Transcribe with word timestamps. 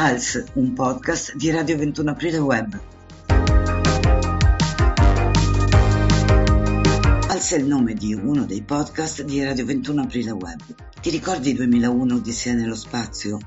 Hals, 0.00 0.44
un 0.52 0.74
podcast 0.74 1.34
di 1.34 1.50
Radio 1.50 1.76
21 1.76 2.12
Aprile 2.12 2.38
Web. 2.38 2.80
Hals 7.26 7.50
è 7.50 7.56
il 7.56 7.66
nome 7.66 7.94
di 7.94 8.14
uno 8.14 8.44
dei 8.44 8.62
podcast 8.62 9.22
di 9.22 9.42
Radio 9.42 9.64
21 9.64 10.02
Aprile 10.02 10.30
Web. 10.30 10.60
Ti 11.00 11.10
ricordi 11.10 11.52
2001 11.52 12.14
Odissea 12.14 12.54
nello 12.54 12.76
spazio? 12.76 13.38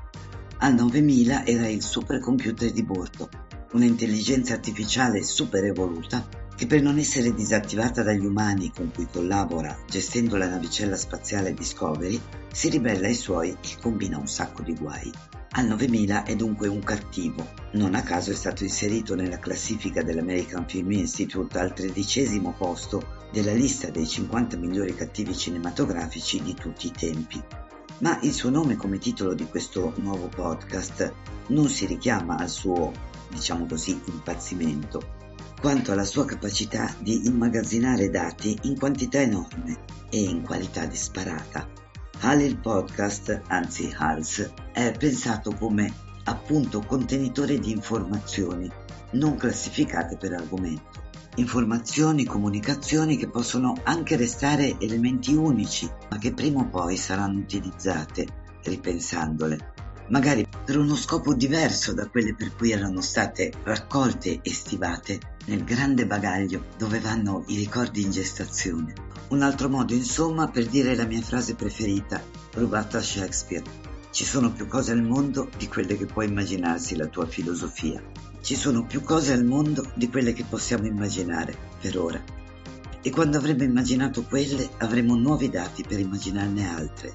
Al 0.58 0.74
9000 0.74 1.46
era 1.46 1.66
il 1.68 1.80
supercomputer 1.80 2.70
di 2.70 2.82
bordo, 2.82 3.30
un'intelligenza 3.72 4.52
artificiale 4.52 5.22
super 5.22 5.64
evoluta 5.64 6.28
che 6.54 6.66
per 6.66 6.82
non 6.82 6.98
essere 6.98 7.32
disattivata 7.32 8.02
dagli 8.02 8.26
umani 8.26 8.70
con 8.76 8.90
cui 8.94 9.08
collabora 9.10 9.74
gestendo 9.88 10.36
la 10.36 10.50
navicella 10.50 10.96
spaziale 10.96 11.54
Discovery, 11.54 12.20
si 12.52 12.68
ribella 12.68 13.06
ai 13.06 13.14
suoi 13.14 13.52
e 13.52 13.80
combina 13.80 14.18
un 14.18 14.28
sacco 14.28 14.60
di 14.60 14.74
guai. 14.74 15.10
Al 15.54 15.66
9000 15.66 16.24
è 16.24 16.34
dunque 16.34 16.66
un 16.66 16.80
cattivo. 16.80 17.46
Non 17.72 17.94
a 17.94 18.02
caso 18.02 18.30
è 18.30 18.34
stato 18.34 18.64
inserito 18.64 19.14
nella 19.14 19.38
classifica 19.38 20.02
dell'American 20.02 20.66
Film 20.66 20.92
Institute 20.92 21.58
al 21.58 21.74
tredicesimo 21.74 22.54
posto 22.56 23.26
della 23.30 23.52
lista 23.52 23.90
dei 23.90 24.06
50 24.06 24.56
migliori 24.56 24.94
cattivi 24.94 25.36
cinematografici 25.36 26.42
di 26.42 26.54
tutti 26.54 26.86
i 26.86 26.90
tempi. 26.90 27.42
Ma 27.98 28.18
il 28.22 28.32
suo 28.32 28.48
nome 28.48 28.76
come 28.76 28.96
titolo 28.96 29.34
di 29.34 29.46
questo 29.46 29.92
nuovo 29.96 30.28
podcast 30.28 31.12
non 31.48 31.68
si 31.68 31.84
richiama 31.84 32.36
al 32.36 32.48
suo, 32.48 32.90
diciamo 33.28 33.66
così, 33.66 34.00
impazzimento, 34.06 35.02
quanto 35.60 35.92
alla 35.92 36.04
sua 36.04 36.24
capacità 36.24 36.94
di 36.98 37.26
immagazzinare 37.26 38.08
dati 38.08 38.58
in 38.62 38.78
quantità 38.78 39.20
enorme 39.20 39.80
e 40.08 40.18
in 40.18 40.40
qualità 40.40 40.86
disparata. 40.86 41.81
HAL 42.24 42.40
il 42.42 42.56
podcast, 42.56 43.42
anzi 43.48 43.92
HALS, 43.98 44.52
è 44.72 44.94
pensato 44.96 45.56
come 45.56 45.92
appunto 46.22 46.78
contenitore 46.78 47.58
di 47.58 47.72
informazioni 47.72 48.70
non 49.14 49.34
classificate 49.34 50.16
per 50.16 50.32
argomento. 50.32 51.00
Informazioni, 51.34 52.24
comunicazioni 52.24 53.16
che 53.16 53.28
possono 53.28 53.74
anche 53.82 54.14
restare 54.14 54.76
elementi 54.78 55.34
unici, 55.34 55.90
ma 56.10 56.18
che 56.18 56.32
prima 56.32 56.60
o 56.60 56.68
poi 56.68 56.96
saranno 56.96 57.40
utilizzate, 57.40 58.26
ripensandole, 58.62 59.72
magari 60.10 60.46
per 60.64 60.78
uno 60.78 60.94
scopo 60.94 61.34
diverso 61.34 61.92
da 61.92 62.06
quelle 62.06 62.36
per 62.36 62.54
cui 62.54 62.70
erano 62.70 63.00
state 63.00 63.52
raccolte 63.64 64.38
e 64.42 64.52
stivate 64.52 65.18
nel 65.46 65.64
grande 65.64 66.06
bagaglio 66.06 66.66
dove 66.78 67.00
vanno 67.00 67.42
i 67.48 67.56
ricordi 67.56 68.02
in 68.02 68.12
gestazione. 68.12 69.10
Un 69.32 69.40
altro 69.40 69.70
modo, 69.70 69.94
insomma, 69.94 70.48
per 70.48 70.66
dire 70.66 70.94
la 70.94 71.06
mia 71.06 71.22
frase 71.22 71.54
preferita, 71.54 72.22
rubata 72.52 72.98
a 72.98 73.02
Shakespeare. 73.02 73.64
Ci 74.10 74.26
sono 74.26 74.52
più 74.52 74.66
cose 74.66 74.92
al 74.92 75.02
mondo 75.02 75.48
di 75.56 75.68
quelle 75.68 75.96
che 75.96 76.04
può 76.04 76.20
immaginarsi 76.20 76.96
la 76.96 77.06
tua 77.06 77.24
filosofia. 77.24 78.02
Ci 78.42 78.54
sono 78.54 78.84
più 78.84 79.00
cose 79.00 79.32
al 79.32 79.46
mondo 79.46 79.90
di 79.94 80.10
quelle 80.10 80.34
che 80.34 80.44
possiamo 80.46 80.86
immaginare, 80.86 81.56
per 81.80 81.98
ora. 81.98 82.22
E 83.00 83.08
quando 83.08 83.38
avremo 83.38 83.62
immaginato 83.62 84.22
quelle, 84.24 84.68
avremo 84.76 85.14
nuovi 85.14 85.48
dati 85.48 85.82
per 85.82 85.98
immaginarne 85.98 86.68
altre, 86.68 87.12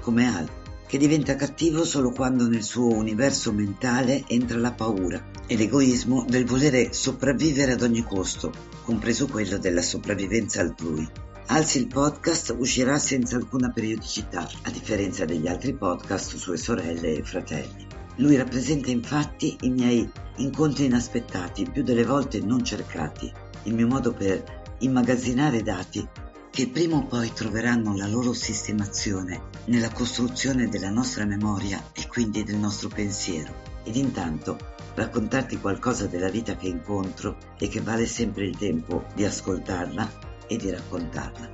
come 0.00 0.26
Al, 0.26 0.48
che 0.88 0.98
diventa 0.98 1.36
cattivo 1.36 1.84
solo 1.84 2.10
quando 2.10 2.48
nel 2.48 2.64
suo 2.64 2.92
universo 2.92 3.52
mentale 3.52 4.24
entra 4.26 4.58
la 4.58 4.72
paura 4.72 5.24
e 5.46 5.56
l'egoismo 5.56 6.24
del 6.28 6.46
volere 6.46 6.92
sopravvivere 6.92 7.74
ad 7.74 7.82
ogni 7.82 8.02
costo, 8.02 8.52
compreso 8.82 9.28
quello 9.28 9.56
della 9.56 9.82
sopravvivenza 9.82 10.62
altrui. 10.62 11.28
Alzi 11.46 11.78
il 11.78 11.86
podcast 11.88 12.54
uscirà 12.58 12.98
senza 12.98 13.36
alcuna 13.36 13.70
periodicità, 13.70 14.48
a 14.62 14.70
differenza 14.70 15.24
degli 15.24 15.48
altri 15.48 15.74
podcast 15.74 16.36
sue 16.36 16.56
sorelle 16.56 17.16
e 17.16 17.22
fratelli. 17.22 17.86
Lui 18.16 18.36
rappresenta 18.36 18.90
infatti 18.90 19.56
i 19.62 19.70
miei 19.70 20.08
incontri 20.36 20.84
inaspettati, 20.84 21.68
più 21.70 21.82
delle 21.82 22.04
volte 22.04 22.40
non 22.40 22.64
cercati, 22.64 23.32
il 23.64 23.74
mio 23.74 23.86
modo 23.86 24.12
per 24.12 24.42
immagazzinare 24.78 25.62
dati 25.62 26.06
che 26.50 26.68
prima 26.68 26.96
o 26.96 27.06
poi 27.06 27.32
troveranno 27.32 27.96
la 27.96 28.08
loro 28.08 28.32
sistemazione 28.32 29.48
nella 29.66 29.90
costruzione 29.90 30.68
della 30.68 30.90
nostra 30.90 31.24
memoria 31.24 31.82
e 31.92 32.06
quindi 32.08 32.42
del 32.42 32.56
nostro 32.56 32.88
pensiero. 32.88 33.54
Ed 33.84 33.96
intanto 33.96 34.58
raccontarti 34.94 35.58
qualcosa 35.58 36.06
della 36.06 36.28
vita 36.28 36.56
che 36.56 36.66
incontro 36.66 37.36
e 37.58 37.68
che 37.68 37.80
vale 37.80 38.06
sempre 38.06 38.46
il 38.46 38.56
tempo 38.56 39.06
di 39.14 39.24
ascoltarla 39.24 40.29
e 40.50 40.56
di 40.56 40.68
raccontarla. 40.68 41.48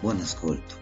Buon 0.00 0.18
ascolto. 0.18 0.81